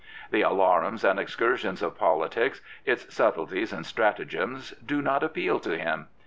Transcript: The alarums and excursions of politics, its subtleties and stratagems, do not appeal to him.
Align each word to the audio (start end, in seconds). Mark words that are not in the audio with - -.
The 0.31 0.41
alarums 0.41 1.07
and 1.07 1.19
excursions 1.19 1.83
of 1.83 1.95
politics, 1.95 2.59
its 2.85 3.13
subtleties 3.13 3.71
and 3.71 3.85
stratagems, 3.85 4.71
do 4.83 4.99
not 4.99 5.21
appeal 5.21 5.59
to 5.59 5.77
him. 5.77 6.07